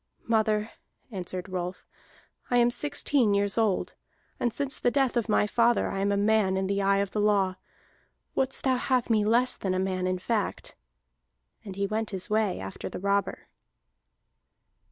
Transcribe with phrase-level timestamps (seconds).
[0.25, 0.71] "Mother,"
[1.11, 1.85] answered Rolf,
[2.49, 3.93] "I am sixteen years old,
[4.39, 7.11] and since the death of my father I am a man in the eye of
[7.11, 7.57] the law.
[8.33, 10.75] Wouldst thou have me less than a man in fact?"
[11.63, 13.47] And he went his way after the robber.